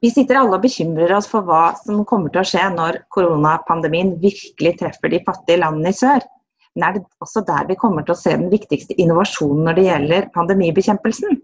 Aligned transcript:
Vi 0.00 0.08
sitter 0.08 0.38
alle 0.40 0.56
og 0.56 0.62
bekymrer 0.64 1.12
oss 1.12 1.28
for 1.28 1.44
hva 1.44 1.74
som 1.82 2.00
kommer 2.08 2.32
til 2.32 2.40
å 2.40 2.48
skje 2.48 2.62
når 2.72 3.02
koronapandemien 3.12 4.14
virkelig 4.22 4.78
treffer 4.80 5.12
de 5.12 5.20
fattige 5.26 5.60
landene 5.60 5.92
i 5.92 5.98
sør. 5.98 6.24
Men 6.72 6.86
er 6.86 6.96
det 6.96 7.02
også 7.20 7.42
der 7.44 7.66
vi 7.68 7.76
kommer 7.76 8.06
til 8.06 8.14
å 8.14 8.20
se 8.20 8.32
den 8.32 8.48
viktigste 8.52 8.96
innovasjonen 9.02 9.66
når 9.68 9.76
det 9.76 9.86
gjelder 9.90 10.30
pandemibekjempelsen? 10.36 11.40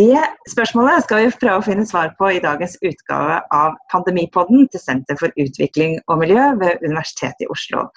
Det 0.00 0.18
spørsmålet 0.50 1.04
skal 1.04 1.22
vi 1.22 1.34
prøve 1.36 1.60
å 1.60 1.66
finne 1.68 1.86
svar 1.86 2.14
på 2.18 2.32
i 2.32 2.42
dagens 2.42 2.78
utgave 2.80 3.42
av 3.54 3.76
Pandemipodden 3.92 4.66
til 4.72 4.82
Senter 4.82 5.20
for 5.20 5.36
utvikling 5.36 6.00
og 6.08 6.24
miljø 6.24 6.48
ved 6.64 6.80
Universitetet 6.82 7.44
i 7.44 7.50
Oslo. 7.52 7.90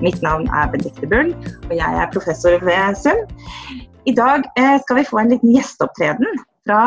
Mitt 0.00 0.22
navn 0.22 0.46
er 0.48 0.70
Benedicte 0.72 1.06
Bull, 1.06 1.34
og 1.68 1.72
jeg 1.76 1.96
er 2.02 2.12
professor 2.12 2.54
ved 2.64 2.94
SUM. 2.96 3.18
I 4.08 4.14
dag 4.16 4.46
eh, 4.56 4.78
skal 4.80 4.96
vi 4.96 5.08
få 5.10 5.18
en 5.20 5.32
liten 5.34 5.52
gjesteopptreden 5.52 6.38
fra 6.64 6.80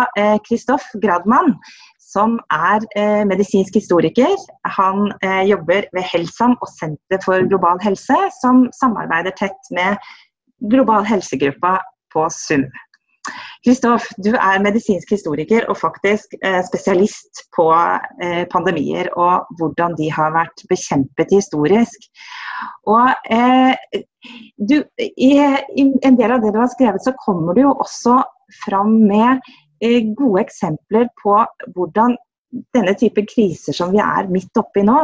Kristoff 0.47 0.87
eh, 0.95 1.01
Gradmann, 1.03 1.53
som 2.01 2.39
er 2.49 2.81
eh, 2.97 3.21
medisinsk 3.29 3.77
historiker. 3.77 4.33
Han 4.79 5.11
jobber 5.45 5.85
ved 5.93 6.07
Helsam 6.09 6.57
og 6.57 6.71
Senter 6.73 7.21
for 7.25 7.45
global 7.51 7.81
helse, 7.85 8.17
som 8.41 8.65
samarbeider 8.81 9.35
tett 9.37 9.69
med 9.77 10.01
Global 10.71 11.05
helsegruppa 11.05 11.77
på 12.13 12.25
SUM. 12.33 12.65
Kristoff, 13.63 14.09
du 14.25 14.33
er 14.33 14.63
medisinsk 14.63 15.11
historiker 15.13 15.69
og 15.71 15.77
faktisk 15.79 16.33
spesialist 16.67 17.45
på 17.55 17.69
pandemier 18.51 19.07
og 19.15 19.47
hvordan 19.59 19.95
de 19.99 20.09
har 20.11 20.33
vært 20.35 20.65
bekjempet 20.71 21.31
historisk. 21.31 22.09
Og 22.89 23.31
eh, 23.31 24.01
du, 24.57 24.77
i, 24.99 25.33
i, 25.37 25.87
en 26.03 26.19
del 26.19 26.35
av 26.35 26.43
det 26.43 26.53
du 26.53 26.59
har 26.61 26.71
skrevet, 26.71 27.03
så 27.03 27.15
kommer 27.23 27.55
du 27.55 27.63
jo 27.65 27.73
også 27.73 28.19
fram 28.63 28.95
med 29.07 29.41
eh, 29.83 30.03
gode 30.15 30.43
eksempler 30.45 31.09
på 31.23 31.39
hvordan 31.75 32.17
denne 32.75 32.93
type 32.99 33.23
kriser 33.31 33.73
som 33.73 33.93
vi 33.93 34.01
er 34.03 34.29
midt 34.31 34.61
oppi 34.61 34.83
nå, 34.85 34.99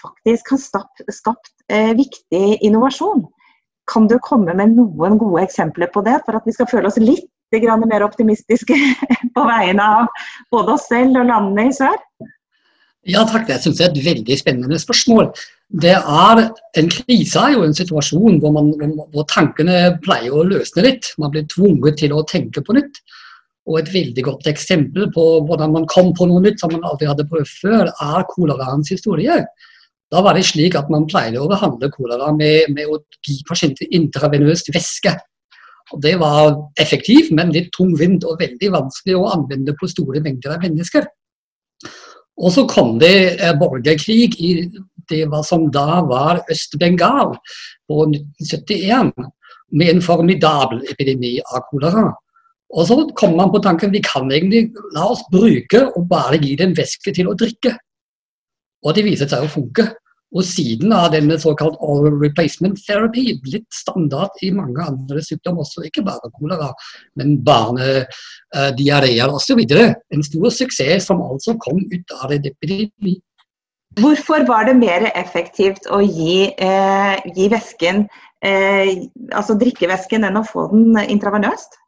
faktisk 0.00 0.54
har 0.54 0.62
skapt, 0.62 1.04
skapt 1.12 1.52
eh, 1.68 1.92
viktig 1.96 2.60
innovasjon. 2.64 3.26
Kan 3.90 4.08
du 4.08 4.16
komme 4.24 4.54
med 4.56 4.72
noen 4.78 5.18
gode 5.20 5.44
eksempler 5.44 5.90
på 5.92 6.00
det, 6.06 6.16
for 6.24 6.38
at 6.38 6.46
vi 6.48 6.54
skal 6.56 6.70
føle 6.70 6.88
oss 6.88 7.00
litt 7.00 7.28
mer 7.54 8.02
optimistiske 8.02 8.74
på 9.36 9.42
vegne 9.46 9.84
av 9.84 10.08
både 10.50 10.72
oss 10.74 10.88
selv 10.88 11.20
og 11.20 11.28
landene 11.28 11.68
i 11.68 11.76
sør? 11.76 11.94
Ja 13.04 13.24
takk, 13.28 13.44
det 13.48 13.58
syns 13.60 13.80
jeg 13.82 13.90
er 13.90 13.92
et 13.92 14.06
veldig 14.06 14.36
spennende 14.40 14.78
spørsmål. 14.80 15.28
Det 15.82 15.92
er, 15.92 16.40
En 16.78 16.88
krise 16.88 17.40
er 17.40 17.52
jo 17.52 17.64
en 17.64 17.76
situasjon 17.76 18.38
hvor, 18.40 18.52
man, 18.54 18.70
hvor 19.12 19.26
tankene 19.28 19.98
pleier 20.04 20.32
å 20.32 20.46
løsne 20.46 20.86
litt. 20.86 21.10
Man 21.20 21.32
blir 21.34 21.44
tvunget 21.52 21.98
til 22.00 22.14
å 22.16 22.24
tenke 22.28 22.62
på 22.64 22.76
nytt. 22.76 23.02
Og 23.68 23.78
Et 23.80 23.92
veldig 23.92 24.24
godt 24.24 24.48
eksempel 24.48 25.10
på 25.12 25.24
hvordan 25.48 25.72
man 25.72 25.86
kom 25.88 26.12
på 26.16 26.28
noe 26.28 26.42
nytt 26.44 26.60
som 26.60 26.72
man 26.72 26.84
aldri 26.84 27.08
hadde 27.08 27.28
prøvd 27.28 27.52
før, 27.60 27.92
er 27.92 28.26
koleraens 28.28 28.92
historie. 28.92 29.42
Da 30.12 30.22
var 30.24 30.36
det 30.36 30.44
slik 30.48 30.76
at 30.78 30.90
man 30.92 31.08
pleide 31.08 31.40
å 31.40 31.48
behandle 31.50 31.90
kolera 31.92 32.30
med, 32.32 32.72
med 32.72 32.88
å 32.88 33.00
gi 33.24 33.40
pasienter 33.48 33.88
intravenøst 33.96 34.68
væske. 34.72 35.16
Det 36.00 36.14
var 36.20 36.54
effektivt, 36.80 37.32
men 37.36 37.52
litt 37.52 37.72
tungvint 37.76 38.24
og 38.24 38.40
veldig 38.40 38.70
vanskelig 38.72 39.16
å 39.18 39.28
anvende 39.34 39.74
på 39.76 39.88
store 39.90 40.22
mengder 40.24 40.56
av 40.56 40.64
mennesker. 40.64 41.08
Og 42.40 42.50
så 42.54 42.64
kom 42.70 42.98
det 42.98 43.14
eh, 43.38 43.54
borgerkrig 43.58 44.34
i 44.42 44.50
det 45.10 45.24
som 45.46 45.68
da 45.72 46.00
var 46.08 46.42
Øst-Bengal 46.50 47.36
på 47.88 48.06
1971, 48.08 49.12
med 49.74 49.90
en 49.90 50.02
formidabel 50.02 50.82
epidemi 50.90 51.36
av 51.44 51.66
kolera. 51.70 52.08
Og 52.74 52.86
så 52.88 52.96
kom 53.18 53.36
man 53.38 53.52
på 53.52 53.60
tanken 53.62 53.92
vi 53.94 54.02
kan 54.02 54.30
egentlig 54.32 54.72
la 54.94 55.06
oss 55.12 55.22
bruke 55.30 55.84
og 55.94 56.08
bare 56.10 56.40
gi 56.42 56.54
dem 56.58 56.74
væske 56.76 57.12
til 57.14 57.30
å 57.30 57.36
drikke. 57.38 57.74
Og 58.84 58.96
det 58.96 59.04
viste 59.06 59.28
seg 59.30 59.44
å 59.44 59.50
funke. 59.50 59.88
Og 60.34 60.42
siden 60.46 60.92
har 60.94 61.12
denne 61.12 61.36
såkalt 61.38 61.76
oral 61.84 62.16
replacement 62.18 62.78
therapy 62.86 63.36
blitt 63.44 63.68
standard 63.74 64.34
i 64.42 64.50
mange 64.54 64.82
andre 64.82 65.22
sykdommer 65.22 65.62
også, 65.62 65.84
ikke 65.86 66.02
bare 66.06 66.32
kolera, 66.34 66.72
men 67.20 67.36
barnediareer 67.46 69.30
uh, 69.30 69.36
osv. 69.38 69.62
En 70.14 70.26
stor 70.26 70.50
suksess 70.50 71.06
som 71.10 71.22
altså 71.22 71.54
kom 71.62 71.84
ut 71.92 72.18
av 72.22 72.34
en 72.34 72.50
epidemi. 72.50 73.14
Hvorfor 74.00 74.42
var 74.48 74.66
det 74.66 74.74
mer 74.80 75.06
effektivt 75.14 75.86
å 75.86 76.00
gi, 76.02 76.50
eh, 76.50 77.14
gi 77.36 77.46
væsken, 77.52 78.08
eh, 78.42 79.06
altså 79.30 79.54
drikkevæsken, 79.60 80.26
enn 80.26 80.40
å 80.40 80.42
få 80.48 80.66
den 80.72 80.98
intravenøst? 81.06 81.78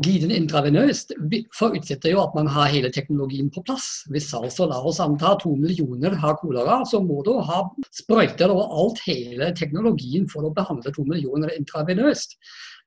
Gi 0.00 0.14
den 0.22 0.32
intravenøst 0.32 1.12
forutsetter 1.56 2.14
jo 2.14 2.22
at 2.22 2.34
man 2.36 2.48
har 2.48 2.70
hele 2.72 2.88
teknologien 2.92 3.50
på 3.52 3.62
plass. 3.66 4.02
Hvis 4.12 4.30
altså 4.36 4.66
la 4.70 4.78
oss 4.80 5.02
anta 5.04 5.34
to 5.42 5.52
millioner 5.60 6.16
har 6.22 6.38
kolera, 6.40 6.80
så 6.88 7.02
må 7.04 7.20
du 7.26 7.34
ha 7.44 7.62
sprøyter 7.92 8.52
og 8.54 8.72
alt 8.82 9.02
hele 9.06 9.50
teknologien 9.58 10.28
for 10.32 10.48
å 10.48 10.54
behandle 10.56 10.94
to 10.96 11.04
millioner 11.08 11.52
intravenøst. 11.58 12.38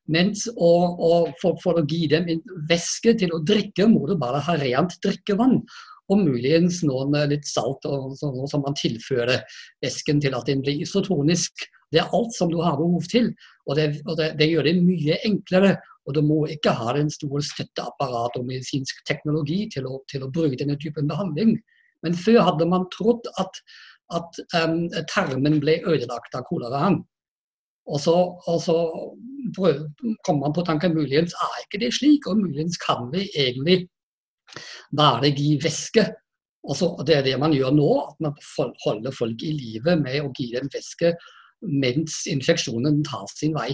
Mens 0.10 0.46
å, 0.50 0.72
å, 0.94 1.12
for, 1.42 1.58
for, 1.62 1.82
å 1.82 1.86
gi 1.90 2.06
dem 2.10 2.30
væske 2.70 3.16
til 3.22 3.34
å 3.34 3.42
drikke, 3.42 3.88
må 3.90 4.06
du 4.10 4.16
bare 4.22 4.42
ha 4.46 4.58
rent 4.62 4.98
drikkevann. 5.06 5.62
Og 6.14 6.22
muligens 6.22 6.84
noen 6.86 7.16
litt 7.32 7.48
salt 7.50 7.86
og 7.90 8.12
sånn 8.20 8.44
som 8.50 8.62
man 8.62 8.78
tilfører 8.78 9.42
væsken 9.82 10.22
til 10.22 10.38
at 10.38 10.46
den 10.50 10.62
blir 10.62 10.84
isotonisk. 10.86 11.66
Det 11.94 12.02
er 12.02 12.14
alt 12.14 12.34
som 12.38 12.52
du 12.52 12.60
har 12.62 12.78
behov 12.78 13.08
til. 13.10 13.32
Og 13.66 13.78
det, 13.80 13.88
og 14.06 14.18
det, 14.20 14.36
det 14.38 14.52
gjør 14.52 14.70
det 14.70 14.76
mye 14.86 15.18
enklere 15.26 15.74
og 16.06 16.14
du 16.18 16.22
må 16.26 16.44
ikke 16.54 16.74
ha 16.78 16.94
den 16.98 17.10
store 17.14 17.42
støtteapparat 17.46 18.38
og 18.40 18.46
medisinsk 18.48 19.02
teknologi 19.10 19.66
til 19.74 19.88
å, 19.90 20.00
til 20.12 20.26
å 20.26 20.32
bruke 20.34 20.60
denne 20.60 20.78
typen 20.82 21.10
behandling. 21.10 21.56
Men 22.06 22.18
før 22.18 22.44
hadde 22.52 22.68
man 22.70 22.86
trodd 22.94 23.26
at, 23.42 23.62
at 24.14 24.42
um, 24.62 24.86
tarmen 25.10 25.58
ble 25.64 25.80
ødelagt 25.82 26.38
av 26.38 26.46
koleraen. 26.50 27.00
Og 27.86 28.02
så, 28.02 28.16
og 28.50 28.62
så 28.66 28.76
kom 30.26 30.40
man 30.42 30.54
på 30.54 30.66
tanken 30.66 30.96
muligens 30.98 31.36
er 31.38 31.58
ikke 31.64 31.82
det 31.84 31.92
slik, 31.98 32.30
og 32.30 32.42
muligens 32.42 32.78
kan 32.82 33.10
vi 33.14 33.28
egentlig 33.34 33.84
bare 34.98 35.34
gi 35.34 35.56
væske. 35.62 36.06
Og 36.66 36.78
så, 36.78 36.90
det 37.06 37.20
er 37.20 37.26
det 37.28 37.40
man 37.42 37.54
gjør 37.54 37.74
nå, 37.78 37.90
at 38.10 38.22
man 38.26 38.38
holder 38.86 39.14
folk 39.14 39.42
i 39.46 39.54
live 39.54 39.98
med 40.02 40.22
å 40.24 40.32
gi 40.38 40.52
dem 40.54 40.70
væske 40.74 41.14
mens 41.66 42.26
infeksjonen 42.30 43.04
tar 43.06 43.26
sin 43.32 43.54
vei. 43.56 43.72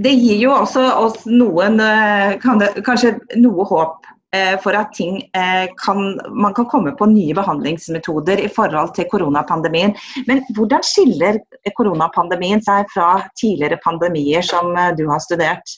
Det 0.00 0.12
gir 0.16 0.38
jo 0.40 0.54
også 0.54 0.82
oss 0.96 1.26
noen, 1.28 1.76
eh, 1.80 2.38
kanskje 2.40 3.12
noe 3.36 3.66
håp 3.68 4.06
eh, 4.32 4.54
for 4.64 4.72
at 4.78 4.96
eh, 5.04 5.66
kan, 5.84 6.00
man 6.32 6.54
kan 6.56 6.68
komme 6.72 6.94
på 6.96 7.10
nye 7.10 7.36
behandlingsmetoder 7.36 8.40
i 8.40 8.48
forhold 8.48 8.94
til 8.96 9.10
koronapandemien. 9.12 9.92
Men 10.26 10.40
hvordan 10.56 10.86
skiller 10.86 11.42
koronapandemien 11.76 12.64
seg 12.64 12.88
fra 12.94 13.26
tidligere 13.36 13.80
pandemier 13.84 14.40
som 14.40 14.72
du 14.96 15.04
har 15.10 15.20
studert? 15.20 15.76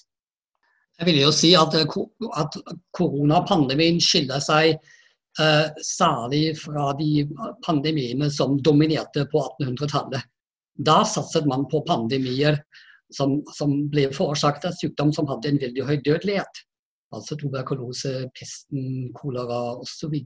Jeg 1.01 1.09
vil 1.09 1.25
jo 1.25 1.33
si 1.35 1.51
at, 1.59 1.75
at 1.75 2.59
koronapandemien 2.95 3.99
skiller 3.99 4.39
seg 4.39 4.77
eh, 4.77 5.67
særlig 5.83 6.55
fra 6.63 6.93
de 7.01 7.27
pandemiene 7.67 8.31
som 8.31 8.61
dominerte 8.63 9.27
på 9.33 9.43
1800-tallet. 9.59 10.23
Da 10.75 11.03
satset 11.07 11.51
man 11.51 11.67
på 11.71 11.83
pandemier 11.87 12.61
som, 13.15 13.39
som 13.55 13.77
ble 13.93 14.09
forårsaket 14.15 14.71
av 14.71 14.79
sykdom 14.79 15.13
som 15.15 15.29
hadde 15.31 15.53
en 15.53 15.61
veldig 15.63 15.87
høy 15.89 15.97
dødelighet. 16.05 16.65
Altså 17.15 17.39
tuberkulose, 17.39 18.27
pesten, 18.35 19.13
kolera 19.15 19.61
osv. 19.79 20.17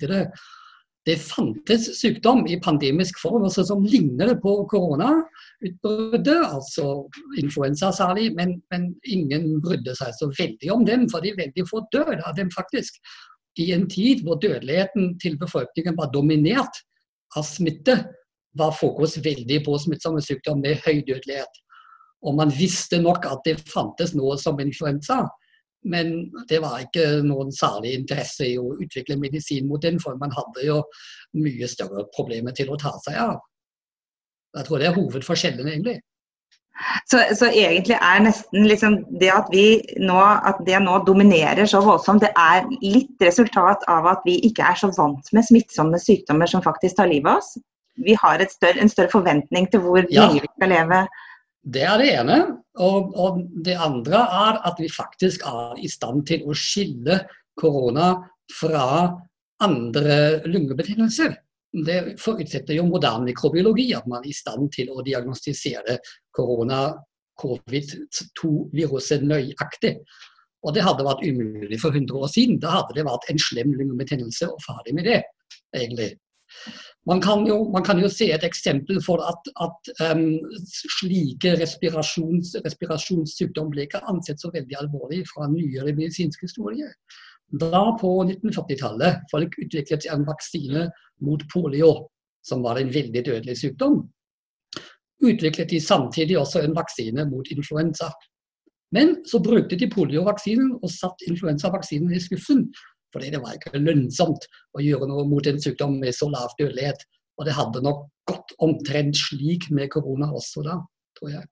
Det 1.09 1.17
fantes 1.21 1.87
sykdom 2.01 2.43
i 2.51 2.59
pandemisk 2.61 3.21
form 3.23 3.47
altså 3.47 3.63
som 3.65 3.85
ligner 3.87 4.35
på 4.43 4.55
koronautbruddet, 4.69 6.43
altså 6.45 7.07
influensa 7.41 7.93
særlig, 7.97 8.33
men, 8.37 8.59
men, 8.73 8.91
ingen 9.09 9.63
brydde 9.65 9.95
seg 9.97 10.13
så 10.19 10.29
veldig 10.37 10.73
om 10.75 10.85
dem, 10.89 11.07
for 11.09 11.25
de 11.25 11.33
veldig 11.39 11.65
få 11.71 11.81
døde 11.95 12.21
av 12.21 12.37
dem 12.37 12.53
faktisk. 12.53 13.01
I 13.59 13.71
en 13.75 13.89
tid 13.91 14.21
hvor 14.27 14.37
dødeligheten 14.43 15.17
til 15.23 15.39
befolkningen 15.41 15.97
var 15.97 16.13
dominert 16.13 16.83
av 17.37 17.47
smitte, 17.47 17.97
var 18.59 18.77
fokus 18.77 19.17
veldig 19.25 19.63
på 19.65 19.79
smittsomme 19.81 20.21
sykdom 20.25 20.61
med 20.65 20.83
høy 20.85 21.01
dødelighet. 21.09 21.65
Og 22.27 22.35
man 22.39 22.51
visste 22.51 22.99
nok 23.03 23.27
at 23.31 23.45
det 23.47 23.61
fantes 23.71 24.15
noe 24.19 24.39
som 24.41 24.59
influensa, 24.63 25.23
men 25.87 26.33
det 26.51 26.59
var 26.63 26.83
ikke 26.83 27.21
noen 27.23 27.53
særlig 27.55 27.95
interesse 28.01 28.49
i 28.49 28.57
å 28.59 28.75
utvikle 28.83 29.19
medisin 29.21 29.69
mot 29.71 29.83
den, 29.83 30.01
for 30.03 30.19
man 30.19 30.35
hadde 30.35 30.67
jo 30.67 30.81
mye 31.39 31.69
større 31.71 32.09
problemer 32.17 32.57
til 32.57 32.73
å 32.73 32.81
ta 32.81 32.97
seg 33.05 33.21
av. 33.23 33.39
Jeg 34.57 34.67
tror 34.67 34.83
det 34.83 34.89
er 34.89 34.97
hovedforskjellen, 34.97 35.69
egentlig. 35.71 36.01
Så, 37.11 37.19
så, 37.35 37.49
egentlig 37.51 37.97
er 37.99 38.21
nesten 38.23 38.67
liksom 38.71 39.01
det 39.19 39.31
at 39.35 39.49
vi 39.51 39.81
nå, 39.99 40.19
at 40.19 40.61
det 40.67 40.79
nå 40.85 41.01
dominerer 41.09 41.67
så 41.67 41.81
voldsomt, 41.83 42.23
det 42.23 42.31
er 42.39 42.69
litt 42.85 43.25
resultat 43.25 43.83
av 43.91 44.07
at 44.07 44.23
vi 44.27 44.37
ikke 44.47 44.67
er 44.67 44.79
så 44.79 44.93
vant 44.95 45.33
med 45.35 45.47
smittsomme 45.49 45.99
sykdommer 46.03 46.51
som 46.51 46.63
faktisk 46.63 47.01
tar 47.01 47.11
livet 47.11 47.33
av 47.33 47.43
oss. 47.43 47.57
Vi 48.07 48.15
har 48.15 48.45
større, 48.47 48.79
en 48.79 48.93
større 48.93 49.11
forventning 49.11 49.67
til 49.73 49.83
hvor 49.83 50.05
ja. 50.07 50.29
lenge 50.29 50.45
vi 50.45 50.53
skal 50.53 50.73
leve. 50.75 51.01
Det 51.69 51.85
er 51.85 52.01
det 52.01 52.09
ene. 52.17 52.39
Og, 52.79 53.11
og, 53.19 53.43
det 53.65 53.75
andre 53.75 54.21
er 54.23 54.61
at 54.69 54.79
vi 54.79 54.89
faktisk 54.93 55.43
er 55.49 55.81
i 55.83 55.91
stand 55.91 56.25
til 56.29 56.47
å 56.47 56.55
skille 56.57 57.21
korona 57.59 58.13
fra 58.55 58.85
andre 59.65 60.19
lungebetennelser. 60.47 61.35
Det 61.85 61.99
forutsetter 62.23 62.79
jo 62.79 62.87
moderne 62.89 63.27
mikrobiologi, 63.27 63.91
at 63.99 64.07
man 64.09 64.23
er 64.23 64.31
i 64.31 64.37
stand 64.37 64.71
til 64.73 64.93
å 64.95 65.05
diagnostisere 65.05 65.99
korona, 66.35 66.87
covid-2-viruset 67.39 69.27
nøyaktig. 69.27 69.99
Og 70.67 70.75
det 70.75 70.83
hadde 70.87 71.07
vært 71.07 71.27
umulig 71.27 71.79
for 71.83 71.95
100 71.95 72.17
år 72.19 72.31
siden. 72.33 72.57
Da 72.63 72.79
hadde 72.81 72.97
det 72.97 73.07
vært 73.07 73.29
en 73.31 73.43
slem 73.43 73.75
lungebetennelse 73.79 74.49
og 74.51 74.63
ferdig 74.65 74.95
med 74.97 75.07
det, 75.07 75.21
egentlig. 75.77 76.15
Man 77.09 77.21
kan, 77.25 77.47
jo, 77.47 77.71
man 77.73 77.85
kan 77.85 78.01
jo, 78.03 78.09
se 78.13 78.27
et 78.35 78.45
eksempel 78.45 78.99
for 79.01 79.23
at, 79.25 79.49
at 79.65 79.91
um, 80.11 80.27
slike 80.99 81.55
respirasjons, 81.57 82.53
respirasjonssykdom 82.67 83.71
ble 83.73 83.87
ikke 83.87 84.03
ansett 84.13 84.43
så 84.43 84.51
veldig 84.53 84.77
alvorlig 84.83 85.23
fra 85.31 85.49
nyere 85.49 85.95
medisinsk 85.97 86.45
historie. 86.45 86.91
Da 87.49 87.81
på 87.97 88.11
1940-tallet 88.27 89.25
folk 89.33 89.57
utviklet 89.57 90.05
en 90.13 90.27
vaksine 90.29 90.85
mot 91.25 91.47
polio, 91.53 91.95
som 92.45 92.61
var 92.67 92.77
en 92.77 92.93
veldig 92.93 93.25
dødelig 93.25 93.57
sykdom, 93.63 94.03
utviklet 95.25 95.73
de 95.73 95.81
samtidig 95.81 96.37
også 96.39 96.61
en 96.61 96.77
vaksine 96.77 97.25
mot 97.31 97.49
influensa. 97.57 98.13
Men 98.93 99.17
så 99.29 99.41
brukte 99.41 99.81
de 99.81 99.89
poliovaksinen 99.89 100.77
og 100.77 100.93
satt 100.93 101.25
influensavaksinen 101.29 102.13
i 102.13 102.21
skuffen 102.21 102.67
fordi 103.15 103.33
det 103.35 103.43
var 103.43 103.57
ikke 103.57 103.81
lønnsomt 103.81 104.49
å 104.77 104.85
gjøre 104.85 105.09
noe 105.11 105.27
mot 105.29 105.47
en 105.47 105.61
sykdom 105.63 105.99
med 106.03 106.17
så 106.17 106.31
lav 106.33 106.53
dødelighet. 106.61 107.05
Og 107.39 107.47
det 107.47 107.55
hadde 107.57 107.85
nok 107.85 108.09
gått 108.29 108.57
omtrent 108.65 109.17
slik 109.17 109.71
med 109.71 109.93
korona 109.95 110.31
også 110.35 110.67
da, 110.67 110.81
tror 111.19 111.37
jeg. 111.37 111.47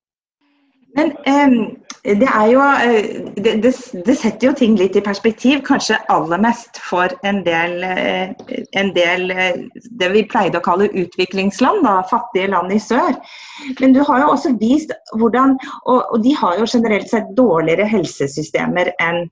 Men 0.97 1.11
um, 1.29 1.77
det 2.03 2.29
er 2.31 2.47
jo 2.49 2.63
det, 3.37 3.53
det, 3.63 3.73
det, 4.07 4.15
setter 4.17 4.47
jo 4.49 4.53
ting 4.57 4.79
litt 4.81 4.97
i 4.97 5.03
perspektiv, 5.05 5.61
kanskje 5.67 5.99
aller 6.13 6.41
mest 6.41 6.81
for 6.81 7.13
en 7.29 7.43
del, 7.45 7.85
en 7.85 8.93
del 8.97 9.27
det 10.01 10.09
vi 10.15 10.25
pleide 10.31 10.57
å 10.57 10.65
kalle 10.65 10.89
utviklingsland, 10.89 11.85
da, 11.85 11.99
fattige 12.09 12.49
land 12.55 12.73
i 12.73 12.81
sør. 12.81 13.13
Men 13.83 13.97
du 13.97 14.01
har 14.09 14.25
jo 14.25 14.33
også 14.33 14.55
vist 14.61 14.95
hvordan 15.19 15.57
Og, 15.85 16.01
og 16.01 16.23
de 16.25 16.33
har 16.37 16.57
jo 16.61 16.69
generelt 16.69 17.09
sett 17.11 17.29
dårligere 17.37 17.87
helsesystemer 17.91 18.95
enn 19.03 19.27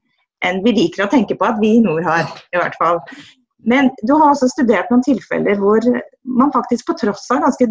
enn 0.44 0.62
vi 0.64 0.74
liker 0.76 1.06
å 1.06 1.10
tenke 1.12 1.36
på 1.38 1.48
at 1.48 1.60
vi 1.62 1.76
i 1.76 1.82
nord 1.84 2.04
har, 2.06 2.28
i 2.52 2.60
hvert 2.60 2.76
fall. 2.80 3.00
Men 3.64 3.88
du 4.04 4.12
har 4.12 4.30
også 4.30 4.50
studert 4.52 4.90
noen 4.92 5.04
tilfeller 5.06 5.60
hvor 5.60 5.84
man 6.24 6.52
faktisk 6.52 6.90
på 6.90 6.98
tross 7.00 7.24
av 7.32 7.44
ganske 7.46 7.68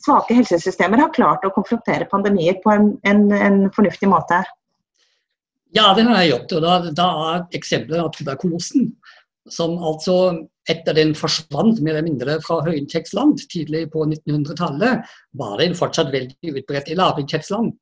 svake 0.00 0.34
helsesystemer 0.34 1.02
har 1.02 1.14
klart 1.14 1.44
å 1.44 1.52
konfrontere 1.54 2.08
pandemier 2.10 2.58
på 2.64 2.72
en, 2.72 2.94
en, 3.06 3.26
en 3.36 3.60
fornuftig 3.74 4.08
måte. 4.10 4.40
Ja, 5.76 5.92
det 5.94 6.06
har 6.08 6.22
jeg 6.22 6.32
gjort. 6.32 6.54
og 6.56 6.64
Da, 6.64 6.76
da 6.96 7.08
er 7.32 7.44
eksempelet 7.58 8.02
av 8.02 8.14
tuberkulosen. 8.16 8.90
Som 9.50 9.78
altså 9.82 10.16
etter 10.70 10.94
den 10.94 11.12
forsvant 11.18 11.80
mer 11.82 11.96
eller 11.96 12.06
mindre 12.06 12.36
fra 12.44 12.60
høyinntektsland 12.66 13.40
tidlig 13.50 13.86
på 13.94 14.04
1900-tallet, 14.06 15.06
var 15.38 15.56
den 15.62 15.76
fortsatt 15.78 16.12
veldig 16.14 16.54
utbredt 16.60 16.90
i 16.90 16.98
lavinntektsland. 16.98 17.72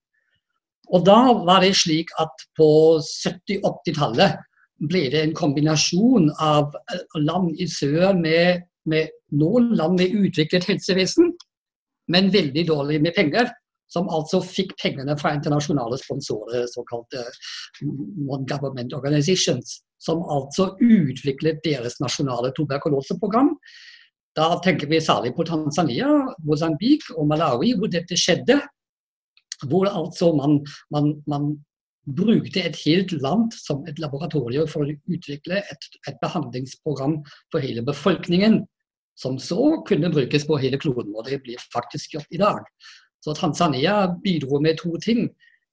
Og 0.94 1.05
da 1.05 1.19
var 1.44 1.64
det 1.64 1.75
slik 1.76 2.12
at 2.20 2.44
på 2.56 2.69
70-80-tallet 3.02 4.38
ble 4.88 5.05
det 5.12 5.23
en 5.25 5.37
kombinasjon 5.37 6.31
av 6.40 6.75
eh, 6.93 7.05
land 7.20 7.58
i 7.61 7.67
sør 7.70 8.14
med, 8.17 8.64
med 8.88 9.11
noen 9.37 9.73
land 9.76 9.99
med 10.00 10.14
utviklet 10.14 10.69
helsevesen, 10.70 11.32
men 12.12 12.32
veldig 12.32 12.64
dårlig 12.69 13.02
med 13.05 13.17
penger. 13.17 13.50
Som 13.88 14.11
altså 14.12 14.43
fikk 14.44 14.75
pengene 14.82 15.14
fra 15.17 15.31
internasjonale 15.32 15.96
sponsorer, 15.96 16.67
såkalte 16.69 17.23
non-government 17.81 18.93
organizations. 18.93 19.79
Som 19.96 20.20
altså 20.29 20.75
utviklet 20.85 21.62
deres 21.64 21.96
nasjonale 22.02 22.52
tuberkuloseprogram. 22.56 23.55
Da 24.37 24.50
tenker 24.62 24.93
vi 24.93 25.00
særlig 25.00 25.32
på 25.38 25.46
Tanzania, 25.49 26.11
Mosambik 26.44 27.08
og 27.17 27.31
Malawi, 27.32 27.73
hvor 27.81 27.88
dette 27.90 28.19
skjedde. 28.20 28.61
Hvor 29.66 29.88
altså 29.90 30.31
man, 30.38 30.60
man, 30.94 31.16
man 31.26 31.56
brukte 32.16 32.62
et 32.62 32.78
helt 32.84 33.12
land 33.22 33.52
som 33.56 33.84
et 33.88 33.99
laboratorium 33.99 34.69
for 34.70 34.84
å 34.84 34.96
utvikle 35.10 35.60
et, 35.60 35.88
et, 36.06 36.16
behandlingsprogram 36.22 37.19
for 37.52 37.64
hele 37.64 37.82
befolkningen, 37.87 38.62
som 39.19 39.38
så 39.43 39.81
kunne 39.88 40.12
brukes 40.14 40.46
på 40.46 40.60
hele 40.62 40.78
kloden. 40.81 41.14
Og 41.16 41.26
det 41.26 41.40
blir 41.44 41.60
faktisk 41.72 42.14
gjort 42.14 42.34
i 42.34 42.40
dag. 42.40 42.62
Så 43.25 43.34
Tanzania 43.34 44.06
bidro 44.22 44.60
med 44.62 44.78
to 44.78 44.94
ting. 45.02 45.26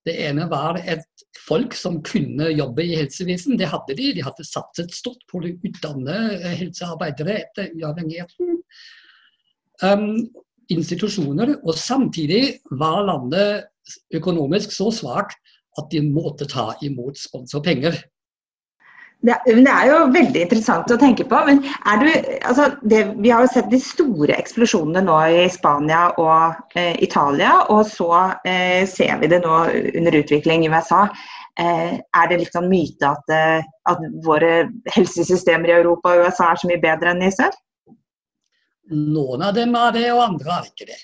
Det 0.06 0.16
ene 0.28 0.46
var 0.50 0.78
et 0.82 1.26
folk 1.48 1.74
som 1.78 2.02
kunne 2.06 2.52
jobbe 2.54 2.84
i 2.84 2.98
helsevesen. 2.98 3.58
Det 3.58 3.70
hadde 3.70 3.98
de. 3.98 4.12
De 4.18 4.26
hadde 4.26 4.46
satset 4.46 4.94
stort 4.94 5.22
på 5.30 5.42
å 5.42 5.54
utdanne 5.66 6.18
helsearbeidere 6.58 7.40
etter 7.44 7.72
uavhengigheten. 7.78 8.60
Um, 9.84 10.26
institusjoner, 10.72 11.56
og 11.62 11.78
samtidig 11.78 12.60
var 12.80 13.04
landet 13.10 13.66
økonomisk 14.16 14.74
så 14.76 14.92
svak 14.94 15.36
at 15.80 15.90
de 15.92 16.02
måtte 16.08 16.48
ta 16.50 16.72
imot 16.86 17.20
sponsorpenger. 17.20 17.98
Det, 19.26 19.34
det, 19.48 19.72
er 19.72 19.88
jo 19.90 20.00
veldig 20.14 20.42
interessant 20.44 20.92
å 20.92 20.98
tenke 21.02 21.26
på. 21.26 21.38
men 21.48 21.64
er 21.90 22.02
du, 22.02 22.10
altså 22.46 22.68
det, 22.86 23.00
Vi 23.24 23.32
har 23.34 23.46
jo 23.46 23.52
sett 23.56 23.72
de 23.72 23.80
store 23.82 24.36
eksplosjonene 24.36 25.02
nå 25.08 25.16
i 25.34 25.48
Spania 25.50 26.10
og 26.22 26.78
eh, 26.78 26.94
Italia. 27.02 27.56
Og 27.74 27.88
så 27.90 28.12
eh, 28.46 28.84
ser 28.90 29.18
vi 29.24 29.32
det 29.32 29.42
nå 29.46 29.64
under 29.98 30.20
utvikling 30.22 30.68
i 30.68 30.70
USA. 30.70 31.08
Eh, 31.58 31.96
er 31.98 32.30
det 32.30 32.42
litt 32.42 32.54
sånn 32.54 32.70
myte 32.70 33.08
at, 33.16 33.32
eh, 33.32 33.66
at, 33.90 34.02
våre 34.26 34.68
helsesystemer 34.94 35.72
i 35.72 35.78
Europa 35.80 36.12
og 36.14 36.28
USA 36.28 36.52
er 36.52 36.62
så 36.62 36.70
mye 36.70 36.84
bedre 36.84 37.16
enn 37.16 37.24
i 37.26 37.32
sør? 37.34 37.56
Noen 38.92 39.48
av 39.48 39.56
dem 39.58 39.74
er 39.80 39.96
det, 39.96 40.10
og 40.14 40.26
andre 40.28 40.60
er 40.60 40.68
ikke 40.68 40.92
det. 40.92 41.00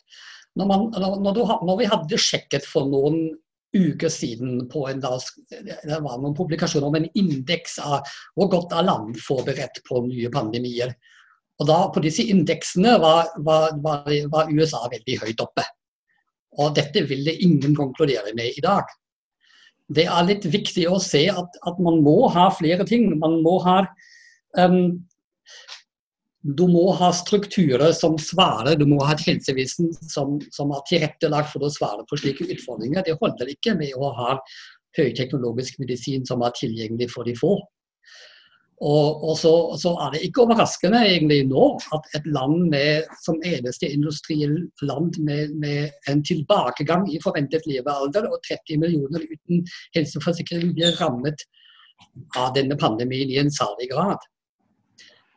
Når, 0.60 0.68
man, 0.68 0.90
når, 1.24 1.32
du, 1.36 1.42
når, 1.48 1.78
vi 1.80 1.88
hadde 1.88 2.20
sjekket 2.20 2.66
for 2.68 2.90
noen 2.90 3.30
uker 3.72 4.12
siden 4.12 4.66
på 4.72 4.84
en 4.90 5.00
dag, 5.00 5.24
det 5.48 6.00
var 6.04 6.20
noen 6.20 6.36
publikasjoner 6.36 6.90
om 6.90 6.98
en 7.00 7.08
indeks 7.16 7.78
av 7.80 8.10
hvor 8.36 8.50
godt 8.52 8.76
er 8.76 8.88
land 8.90 9.16
forberedt 9.24 9.80
på 9.88 10.04
nye 10.10 10.32
pandemier. 10.34 10.92
Og 11.62 11.68
da 11.70 11.78
På 11.94 12.02
disse 12.04 12.26
indeksene 12.26 12.98
var, 13.00 13.30
var, 13.46 13.70
var, 13.84 14.10
var 14.34 14.52
USA 14.52 14.82
veldig 14.92 15.20
høyt 15.22 15.44
oppe. 15.44 15.64
Og 16.60 16.74
dette 16.76 17.06
ville 17.08 17.38
ingen 17.46 17.78
konkludere 17.78 18.34
med 18.36 18.58
i 18.58 18.64
dag. 18.66 18.90
Det 19.92 20.08
er 20.08 20.28
litt 20.28 20.48
viktig 20.48 20.88
å 20.90 21.00
se 21.04 21.26
at, 21.32 21.58
at 21.68 21.80
man 21.84 22.02
må 22.04 22.26
ha 22.34 22.50
flere 22.56 22.84
ting. 22.88 23.08
Man 23.20 23.40
må 23.46 23.58
ha 23.64 23.84
um, 24.58 25.00
du 26.42 26.64
må 26.68 26.88
ha 26.98 27.12
strukturer 27.14 27.92
som 27.94 28.18
svarer, 28.18 28.76
du 28.78 28.88
må 28.90 29.02
ha 29.06 29.14
et 29.14 29.44
som, 30.10 30.40
som 30.52 30.72
er 30.74 30.88
tilrettelagt 30.90 31.52
for 31.54 31.66
å 31.66 31.70
svare 31.74 32.06
på 32.10 32.18
slike 32.18 32.48
utfordringer. 32.50 33.06
Det 33.06 33.18
holder 33.22 33.54
ikke 33.54 33.76
med 33.78 33.94
å 33.94 34.10
ha 34.18 34.40
høyteknologisk 34.98 35.78
medisin 35.80 36.26
som 36.26 36.42
er 36.42 36.56
tilgjengelig 36.58 37.12
for 37.14 37.30
de 37.30 37.36
få. 37.38 37.60
Og, 38.82 39.22
og 39.30 39.36
så, 39.38 39.52
så, 39.78 39.92
er 40.02 40.16
det 40.16 40.24
ikke 40.26 40.42
overraskende 40.42 41.04
egentlig 41.06 41.44
nå 41.52 41.68
at 41.94 42.08
et 42.18 42.26
land 42.26 42.64
med, 42.72 43.06
som 43.22 43.38
eneste 43.46 43.92
industriland 43.94 45.20
med, 45.22 45.54
med, 45.62 45.92
en 46.10 46.24
tilbakegang 46.26 47.06
i 47.14 47.22
forventet 47.22 47.68
levealder 47.70 48.26
og 48.26 48.42
30 48.50 48.82
millioner 48.82 49.28
uten 49.30 49.62
helseforsikring 49.94 50.74
blir 50.74 50.98
rammet 50.98 51.46
av 52.42 52.56
denne 52.58 52.74
pandemien 52.82 53.30
i 53.30 53.38
en 53.44 53.54
særlig 53.54 53.92
grad. 53.94 54.26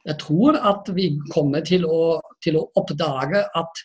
Jeg 0.05 0.21
tror 0.21 0.59
at 0.61 0.89
vi 0.97 1.09
kommer 1.33 1.65
til 1.65 1.87
å, 1.89 2.21
til 2.45 2.59
å 2.61 2.67
oppdage 2.77 3.41
at 3.57 3.85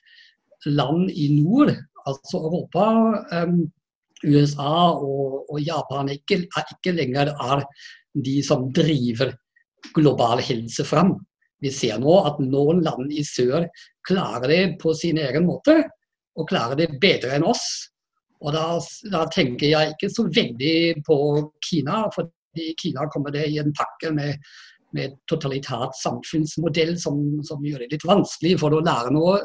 land 0.67 1.07
i 1.15 1.29
nord, 1.37 1.71
altså 2.09 2.41
Europa, 2.41 2.87
um, 3.31 3.61
USA 4.25 4.73
og, 4.99 5.45
og 5.47 5.61
Japan, 5.63 6.11
ikke, 6.11 6.41
ikke, 6.59 6.95
lenger 6.95 7.31
er 7.31 7.63
de 8.19 8.39
som 8.43 8.67
driver 8.75 9.31
global 9.95 10.43
helse 10.43 10.83
fram. 10.83 11.15
Vi 11.63 11.71
ser 11.71 11.99
nå 12.03 12.17
at 12.27 12.39
noen 12.43 12.81
land 12.83 13.13
i 13.15 13.23
sør 13.23 13.67
klarer 14.07 14.51
det 14.51 14.63
på 14.81 14.91
sin 14.95 15.19
egen 15.21 15.47
måte, 15.47 15.77
og 16.39 16.47
klarer 16.51 16.79
det 16.79 16.99
bedre 16.99 17.37
enn 17.37 17.47
oss. 17.47 17.63
Og 18.43 18.53
da, 18.55 18.65
da 19.11 19.25
tenker 19.31 19.71
jeg 19.71 19.95
ikke 19.95 20.11
så 20.11 20.25
veldig 20.27 20.75
på 21.07 21.17
Kina, 21.63 22.05
for 22.15 22.27
i 22.59 22.71
Kina 22.79 23.07
kommer 23.11 23.31
det 23.35 23.45
i 23.51 23.59
en 23.61 23.73
pakke 23.75 24.11
med 24.15 24.39
med 24.95 25.09
et 25.09 25.17
totalitært 25.29 25.97
samfunnsmodell 25.99 26.95
som, 27.01 27.19
som, 27.45 27.63
gjør 27.65 27.83
det 27.83 27.91
litt 27.93 28.07
vanskelig 28.07 28.55
for 28.61 28.75
å 28.75 28.81
lære 28.85 29.13
noe. 29.15 29.37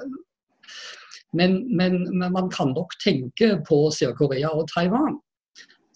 Men, 1.35 1.59
men, 1.75 2.01
men 2.15 2.33
man 2.35 2.51
kan 2.53 2.73
nok 2.77 2.95
tenke 3.03 3.57
på 3.69 3.79
Sør-Korea 3.95 4.53
og 4.55 4.69
Taiwan, 4.71 5.19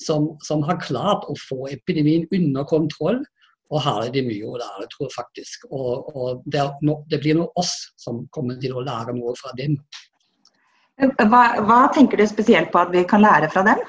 som, 0.02 0.32
som, 0.46 0.64
har 0.66 0.80
klart 0.82 1.26
å 1.30 1.36
få 1.48 1.68
epidemien 1.72 2.26
under 2.34 2.66
kontroll. 2.68 3.22
Og 3.68 3.82
her 3.84 4.06
er 4.06 4.12
det 4.14 4.24
mye 4.24 4.48
å 4.48 4.56
lære, 4.56 4.86
tror 4.94 5.06
jeg 5.06 5.14
faktisk. 5.14 5.66
Og, 5.68 6.08
og 6.16 6.44
det, 6.48 6.64
no, 6.88 7.02
det, 7.12 7.20
blir 7.22 7.36
nå 7.36 7.50
oss 7.60 7.74
som 8.00 8.22
kommer 8.34 8.56
til 8.62 8.74
å 8.78 8.84
lære 8.84 9.14
noe 9.16 9.34
fra 9.38 9.52
dem. 9.58 9.76
Hva, 10.98 11.42
hva 11.62 11.82
tenker 11.94 12.18
du 12.18 12.24
spesielt 12.26 12.72
på 12.72 12.80
at 12.80 12.90
vi 12.94 13.04
kan 13.06 13.22
lære 13.22 13.50
fra 13.52 13.62
dem? 13.68 13.82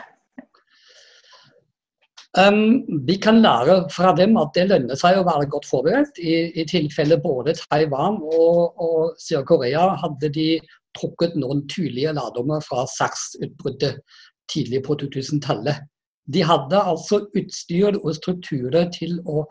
Vi 2.37 3.15
kan 3.17 3.41
lære 3.41 3.89
fra 3.89 4.13
dem 4.13 4.37
at 4.37 4.51
det 4.53 4.67
lønner 4.69 4.97
seg 4.99 5.17
å 5.17 5.25
være 5.25 5.49
godt 5.49 5.65
forberedt. 5.65 6.19
I, 6.21 6.53
i 6.61 6.65
tilfelle 6.69 7.17
både 7.21 7.55
Taiwan 7.57 8.19
og, 8.21 8.77
og 8.77 9.15
Sør-Korea 9.17 9.95
hadde 10.03 10.29
de 10.35 10.49
trukket 10.97 11.35
noen 11.39 11.65
tydelige 11.69 12.13
lærdommer 12.13 12.61
fra 12.65 12.85
SARS-utbruddet 12.89 14.01
tidlig 14.49 14.83
på 14.85 14.97
2000-tallet. 15.01 15.81
De 16.29 16.45
hadde 16.45 16.77
altså 16.77 17.23
utstyr 17.37 17.97
og 17.97 18.13
strukturer 18.17 18.89
til 18.93 19.17
å 19.25 19.47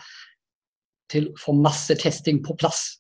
til 1.08 1.30
få 1.40 1.54
massetesting 1.56 2.42
på 2.44 2.54
plass 2.61 2.99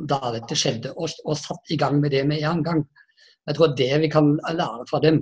da 0.00 0.32
dette 0.32 0.56
skjedde, 0.56 0.94
og, 0.96 1.12
og 1.28 1.36
satt 1.36 1.74
i 1.74 1.76
gang 1.76 1.98
med 2.00 2.14
det 2.14 2.22
med 2.26 2.40
en 2.48 2.62
gang. 2.64 2.80
Jeg 3.46 3.56
tror 3.58 3.74
det 3.76 3.90
vi 4.00 4.08
kan 4.12 4.32
lære 4.48 4.86
fra 4.88 5.00
dem. 5.04 5.20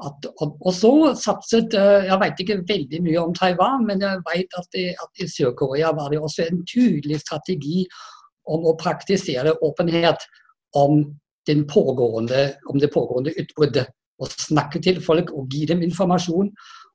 At, 0.00 0.26
og, 0.40 0.56
og, 0.64 0.72
så 0.74 0.92
satset 1.18 1.74
eh, 1.76 2.06
Jeg 2.08 2.20
vet 2.22 2.42
ikke 2.42 2.62
veldig 2.68 3.00
mye 3.04 3.20
om 3.22 3.34
Taiwan, 3.36 3.86
men 3.88 4.02
jeg 4.04 4.22
vet 4.28 4.58
at, 4.58 4.78
at 5.04 5.22
i 5.24 5.28
Sør-Korea 5.28 5.92
var 5.96 6.12
det 6.12 6.20
også 6.20 6.46
en 6.46 6.62
tydelig 6.68 7.20
strategi 7.20 7.84
om 8.50 8.66
å 8.66 8.76
praktisere 8.80 9.54
åpenhet 9.66 10.24
om, 10.78 11.02
pågående, 11.68 12.44
om 12.70 12.78
det 12.80 12.92
pågående 12.94 13.34
utbruddet. 13.42 13.90
Og 14.20 14.28
snakke 14.28 14.80
til 14.84 15.00
folk 15.02 15.32
og 15.32 15.48
gi 15.52 15.64
dem 15.68 15.82
informasjon. 15.82 16.50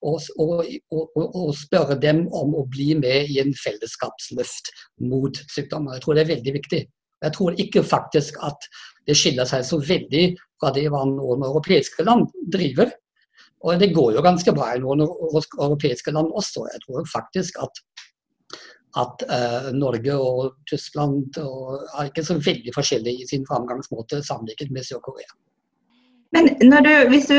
Og, 0.05 0.21
og, 0.37 0.67
og, 1.15 1.49
spørre 1.57 1.95
dem 1.97 2.25
om 2.29 2.53
å 2.59 2.65
bli 2.69 2.91
med 2.99 3.31
i 3.31 3.39
en 3.41 3.55
fellesskapsløft 3.57 4.69
mot 5.09 5.39
sykdommer. 5.49 5.95
Jeg 5.95 6.03
tror 6.03 6.17
det 6.17 6.25
er 6.25 6.33
veldig 6.35 6.53
viktig. 6.59 6.81
Jeg 7.25 7.33
tror 7.33 7.57
ikke 7.61 7.83
faktisk 7.83 8.37
at 8.45 8.67
det 9.07 9.15
skiller 9.17 9.47
seg 9.49 9.65
så 9.65 9.79
veldig 9.81 10.25
fra 10.61 10.71
det 10.75 10.87
hva 10.91 11.03
noen 11.09 11.45
europeiske 11.47 12.05
land 12.07 12.29
driver. 12.51 12.91
Og 13.65 13.79
det 13.81 13.93
går 13.95 14.15
jo 14.15 14.25
ganske 14.25 14.53
bra 14.55 14.73
i 14.75 14.81
noen 14.83 15.05
europeiske 15.05 16.13
land 16.15 16.33
også. 16.33 16.67
Jeg 16.73 16.83
tror 16.85 17.07
faktisk 17.09 17.57
at, 17.63 17.81
at 19.01 19.25
uh, 19.29 19.71
Norge 19.75 20.17
og 20.19 20.59
Tyskland 20.69 21.39
og 21.41 21.79
er 21.95 22.11
ikke 22.11 22.25
så 22.27 22.37
veldig 22.37 22.75
forskjellige 22.75 23.25
i 23.25 23.31
sin 23.31 23.47
framgangsmåte 23.47 24.21
sammenlignet 24.25 24.75
med 24.75 24.87
Sør-Korea. 24.87 25.33
Men 26.35 26.51
du, 26.83 26.91
hvis 27.07 27.29
du 27.31 27.37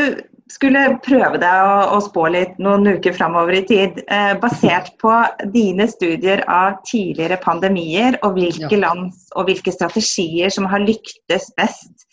skulle 0.52 0.80
prøve 1.04 1.40
deg 1.42 1.68
å, 1.68 1.96
å, 1.96 1.98
spå 2.04 2.28
litt 2.32 2.54
noen 2.62 2.86
uker 2.96 3.14
framover 3.16 3.58
i 3.58 3.64
tid, 3.66 3.98
eh, 4.06 4.32
basert 4.40 4.92
på 5.02 5.12
dine 5.52 5.88
studier 5.90 6.44
av 6.48 6.78
tidligere 6.86 7.38
pandemier 7.42 8.16
og 8.22 8.38
hvilke 8.38 8.70
ja. 8.70 8.82
land 8.86 9.10
og 9.34 9.50
hvilke 9.50 9.74
strategier 9.74 10.52
som 10.54 10.68
har 10.70 10.84
lyktes 10.86 11.50
best, 11.58 12.05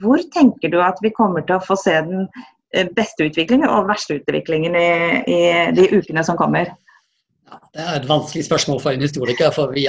hvor 0.00 0.22
tenker 0.32 0.72
du 0.72 0.78
at 0.80 1.00
vi 1.04 1.12
kommer 1.12 1.44
til 1.44 1.58
å 1.58 1.64
få 1.64 1.76
se 1.76 1.94
den 2.06 2.26
eh, 2.74 2.88
beste 2.96 3.28
utviklingen 3.28 3.68
og 3.68 3.90
verste 3.90 4.18
utviklingen 4.20 4.76
i, 4.78 4.90
i 5.28 5.40
de 5.76 5.88
ukene 5.92 6.24
som 6.24 6.38
kommer? 6.40 6.72
Ja, 7.48 7.58
det 7.74 7.84
er 7.84 7.98
et 7.98 8.08
vanskelig 8.08 8.44
spørsmål 8.46 8.80
for 8.82 8.92
en 8.92 9.04
historiker, 9.04 9.52
for 9.54 9.72
vi, 9.72 9.86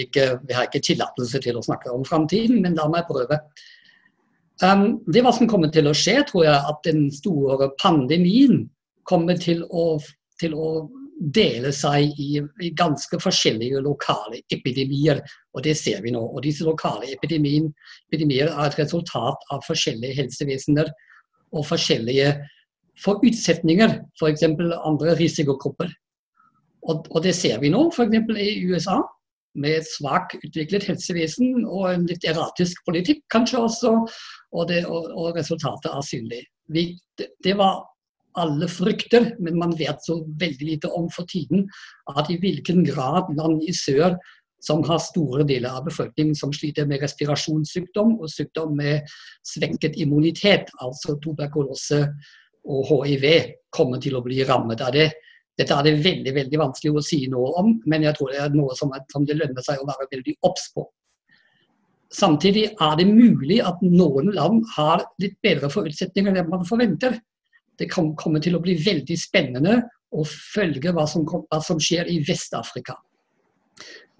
ikke, 0.00 0.26
vi 0.44 0.56
har 0.56 0.68
ikke 0.68 0.84
tillatelse 0.84 1.40
til 1.44 1.56
å 1.56 1.64
snakke 1.64 1.92
om 1.92 2.04
framtiden. 2.04 2.60
Men 2.64 2.76
la 2.76 2.88
meg 2.92 3.08
prøve. 3.08 3.40
Um, 4.60 5.00
det 5.08 5.22
hva 5.24 5.32
som 5.32 5.48
kommer 5.48 5.72
til 5.72 5.88
å 5.88 5.96
skje, 5.96 6.18
tror 6.28 6.44
jeg 6.44 6.56
at 6.72 6.80
den 6.84 7.06
store 7.14 7.70
pandemien 7.80 8.66
kommer 9.08 9.38
til 9.40 9.62
å, 9.72 9.94
til 10.40 10.56
å 10.56 10.72
dele 11.20 11.72
seg 11.76 12.16
i, 12.18 12.40
i, 12.64 12.70
ganske 12.76 13.20
forskjellige 13.20 13.82
lokale 13.84 14.40
epidemier. 14.54 15.20
Og 15.54 15.64
det 15.66 15.76
ser 15.78 16.00
vi 16.04 16.14
nå. 16.14 16.22
Og 16.22 16.42
disse 16.44 16.64
lokale 16.64 17.10
epidemier, 17.12 17.68
epidemier 18.08 18.48
er 18.50 18.70
et 18.70 18.78
resultat 18.80 19.48
av 19.52 19.64
forskjellige 19.66 20.16
helsevesener 20.22 20.90
og 21.52 21.66
forskjellige 21.68 22.32
forutsetninger, 23.04 23.96
f.eks. 24.16 24.46
For 24.56 24.76
andre 24.92 25.16
risikogrupper. 25.18 25.92
Og, 26.88 27.04
og, 27.10 27.22
det 27.24 27.34
ser 27.36 27.60
vi 27.60 27.72
nå, 27.72 27.88
f.eks. 27.92 28.36
i 28.40 28.52
USA 28.70 29.00
med 29.60 29.80
et 29.80 29.88
svakt 29.88 30.36
utviklet 30.38 30.86
helsevesen 30.86 31.64
og 31.66 31.88
en 31.90 32.06
litt 32.08 32.24
erratisk 32.28 32.84
politikk, 32.86 33.24
kanskje 33.34 33.64
også, 33.66 33.94
og, 34.54 34.68
det, 34.70 34.84
og, 34.86 35.10
og 35.10 35.36
resultatet 35.36 35.90
er 35.90 36.06
synlig. 36.06 36.44
Vi, 36.70 36.86
det, 37.18 37.32
det, 37.44 37.56
var 37.58 37.82
alle 38.40 38.68
frykter, 38.70 39.34
men 39.42 39.58
man 39.60 39.76
vet 39.78 40.02
så 40.04 40.20
veldig 40.40 40.66
lite 40.66 40.90
om 40.96 41.08
for 41.12 41.28
tiden 41.30 41.66
at 42.14 42.30
i 42.32 42.38
hvilken 42.40 42.84
grad 42.86 43.32
land 43.36 43.64
i 43.68 43.74
sør 43.76 44.16
som 44.60 44.82
har 44.84 45.00
store 45.00 45.44
deler 45.48 45.72
av 45.72 45.86
befolkningen 45.86 46.36
som 46.36 46.52
sliter 46.52 46.88
med 46.88 47.00
respirasjonssykdom 47.04 48.18
og 48.18 48.28
sykdom 48.28 48.74
med 48.76 49.08
svekket 49.46 49.96
immunitet, 50.00 50.68
altså 50.84 51.16
tuberkulose 51.22 52.04
og 52.68 53.06
hiv, 53.08 53.24
kommer 53.72 54.02
til 54.02 54.18
å 54.18 54.24
bli 54.24 54.42
rammet 54.44 54.82
av 54.84 54.92
det. 54.92 55.08
Dette 55.56 55.76
er 55.76 55.86
det 55.86 56.00
veldig 56.04 56.34
veldig 56.36 56.60
vanskelig 56.60 56.92
å 56.96 57.04
si 57.04 57.24
noe 57.32 57.52
om, 57.60 57.74
men 57.88 58.04
jeg 58.04 58.16
tror 58.16 58.32
det 58.32 58.40
er 58.44 58.54
noe 58.54 58.76
som, 58.76 58.92
som 59.12 59.24
det 59.28 59.36
lønner 59.40 59.64
seg 59.64 59.80
å 59.80 59.88
være 59.88 60.08
veldig 60.12 60.36
obs 60.48 60.68
på. 60.76 60.86
Samtidig 62.10 62.64
er 62.74 62.94
det 62.98 63.06
mulig 63.06 63.60
at 63.62 63.82
noen 63.84 64.32
land 64.34 64.64
har 64.74 65.04
litt 65.22 65.36
bedre 65.44 65.70
forutsetninger 65.70 66.40
enn 66.40 66.48
man 66.50 66.66
forventer. 66.66 67.20
Det 67.80 67.88
kommer 67.90 68.42
til 68.44 68.58
å 68.58 68.62
bli 68.62 68.76
veldig 68.84 69.16
spennende 69.18 69.80
å 70.12 70.24
følge 70.26 70.92
hva 70.92 71.06
som, 71.08 71.24
hva 71.24 71.60
som 71.64 71.80
skjer 71.80 72.10
i 72.12 72.18
Vest-Afrika. 72.26 72.98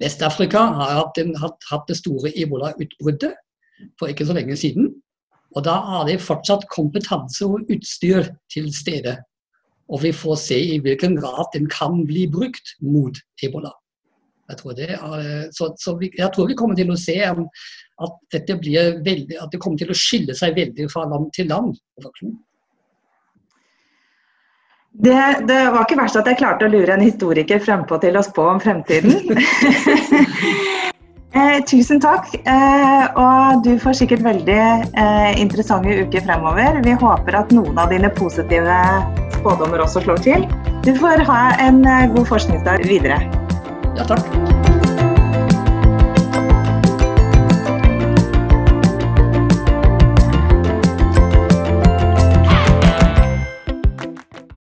Vest-Afrika 0.00 0.64
har 0.78 0.96
hatt, 1.02 1.20
en, 1.20 1.34
hatt, 1.36 1.58
hatt, 1.68 1.86
det 1.90 1.98
store 2.00 2.32
ebola-utbruddet 2.32 3.36
for 4.00 4.08
ikke 4.08 4.26
så 4.28 4.36
lenge 4.36 4.56
siden. 4.56 4.88
Og 5.56 5.66
da 5.66 5.74
har 5.84 6.06
det 6.08 6.20
fortsatt 6.22 6.68
kompetanse 6.72 7.44
og 7.44 7.68
utstyr 7.74 8.30
til 8.52 8.70
stede 8.72 9.18
og 9.90 10.02
vi 10.04 10.12
får 10.14 10.36
se 10.38 10.58
i 10.74 10.78
hvilken 10.82 11.16
grad 11.18 11.50
den 11.54 11.66
kan 11.70 12.04
bli 12.06 12.26
brukt 12.30 12.74
mot 12.80 13.16
ebola. 13.42 13.72
Jeg 14.50 14.58
tror, 14.58 14.74
det 14.74 14.88
er, 14.90 15.50
så, 15.54 15.70
så 15.78 15.94
vi, 15.98 16.10
jeg 16.18 16.30
tror 16.34 16.48
vi 16.50 16.56
kommer 16.58 16.78
til 16.78 16.90
å 16.90 16.98
se 16.98 17.16
at, 17.22 18.14
dette 18.34 18.56
blir 18.58 18.96
veldig, 19.06 19.36
at 19.38 19.52
det 19.52 19.60
kommer 19.62 19.78
til 19.78 19.92
å 19.92 19.98
skille 19.98 20.34
seg 20.34 20.56
veldig 20.58 20.88
fra 20.90 21.04
land 21.10 21.28
til 21.36 21.50
land. 21.50 21.76
Det, 24.92 25.36
det, 25.46 25.70
var 25.70 25.84
ikke 25.84 26.00
verst 26.00 26.18
at 26.18 26.26
jeg 26.26 26.40
klarte 26.40 26.66
å 26.66 26.72
lure 26.72 26.90
en 26.96 27.04
historiker 27.04 27.62
frempå 27.62 28.00
til 28.02 28.18
å 28.18 28.24
spå 28.26 28.50
om 28.56 28.62
fremtiden. 28.62 29.16
Eh, 31.30 31.60
tusen 31.62 32.00
takk. 32.02 32.26
Eh, 32.34 33.04
og 33.14 33.60
du 33.62 33.76
får 33.78 34.00
sikkert 34.00 34.24
veldig 34.26 34.56
eh, 34.58 35.28
interessante 35.38 35.94
uker 36.02 36.24
fremover. 36.26 36.80
Vi 36.82 36.96
håper 36.98 37.38
at 37.38 37.54
noen 37.54 37.78
av 37.78 37.94
dine 37.94 38.10
positive 38.16 38.80
spådommer 39.36 39.84
også 39.86 40.02
slår 40.08 40.24
til. 40.26 40.48
Du 40.82 40.90
får 40.98 41.22
ha 41.30 41.42
en 41.62 41.84
eh, 41.86 42.08
god 42.16 42.26
forskningsdag 42.32 42.82
videre. 42.90 43.22
Ja, 43.94 44.10
takk. 44.10 44.26